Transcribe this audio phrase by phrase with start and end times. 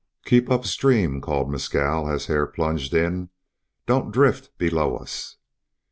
[0.25, 3.29] "Keep up stream," called Mescal as Hare plunged in.
[3.85, 5.37] "Don't drift below us."